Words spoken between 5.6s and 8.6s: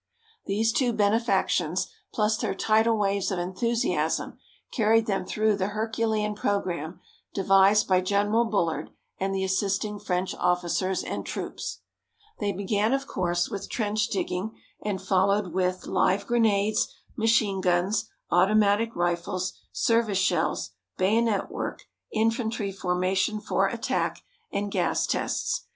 herculean programme devised by General